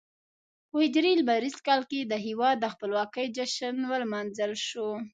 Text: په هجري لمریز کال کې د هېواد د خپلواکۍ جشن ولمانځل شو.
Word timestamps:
په 0.69 0.75
هجري 0.83 1.11
لمریز 1.19 1.57
کال 1.67 1.81
کې 1.91 1.99
د 2.05 2.13
هېواد 2.25 2.55
د 2.59 2.65
خپلواکۍ 2.73 3.27
جشن 3.37 3.75
ولمانځل 3.91 4.51
شو. 4.67 4.89